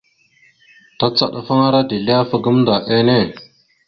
[0.99, 3.17] Tacaɗafaŋara dezl ahaf gamənda enne.